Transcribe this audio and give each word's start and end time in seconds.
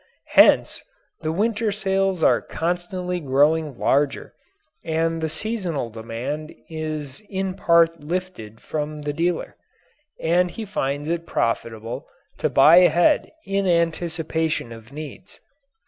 Hence 0.33 0.83
the 1.19 1.31
winter 1.31 1.71
sales 1.71 2.23
are 2.23 2.41
constantly 2.41 3.19
growing 3.19 3.77
larger 3.77 4.33
and 4.83 5.21
the 5.21 5.29
seasonal 5.29 5.91
demand 5.91 6.55
is 6.69 7.19
in 7.29 7.53
part 7.53 7.99
lifted 7.99 8.61
from 8.61 9.03
the 9.03 9.13
dealer. 9.13 9.57
And 10.19 10.49
he 10.49 10.65
finds 10.65 11.07
it 11.07 11.27
profitable 11.27 12.07
to 12.39 12.49
buy 12.49 12.77
ahead 12.77 13.31
in 13.45 13.67
anticipation 13.67 14.71
of 14.71 14.91
needs. 14.91 15.39